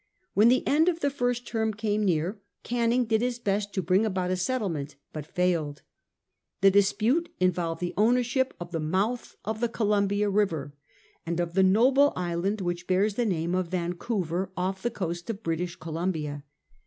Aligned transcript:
When 0.33 0.47
the 0.49 0.65
end 0.67 0.89
of 0.89 1.01
the 1.01 1.11
first 1.11 1.45
term 1.45 1.75
came 1.75 2.03
near, 2.03 2.41
Canning 2.63 3.05
did 3.05 3.21
his 3.21 3.37
best 3.37 3.71
to 3.75 3.83
bring 3.83 4.03
about 4.03 4.31
a 4.31 4.35
settlement, 4.35 4.95
but 5.13 5.27
failed. 5.27 5.83
The 6.61 6.71
dispute 6.71 7.31
in 7.39 7.51
volved 7.53 7.77
the 7.81 7.93
ownership 7.95 8.55
of 8.59 8.71
the 8.71 8.79
mouth 8.79 9.35
of 9.45 9.59
the 9.59 9.69
Columbia 9.69 10.27
River, 10.27 10.73
and 11.23 11.39
of 11.39 11.53
the 11.53 11.61
noble 11.61 12.13
island 12.15 12.61
which 12.61 12.87
bears 12.87 13.13
the 13.13 13.27
name 13.27 13.53
of 13.53 13.67
Vancouver, 13.67 14.51
off 14.57 14.81
the 14.81 14.91
shore 14.91 15.11
of 15.29 15.43
British 15.43 15.75
Columbia. 15.75 16.45